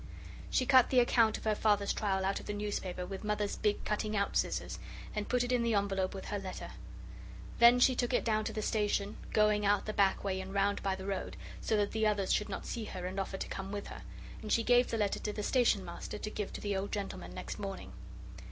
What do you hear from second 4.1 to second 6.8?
out scissors, and put it in the envelope with her letter.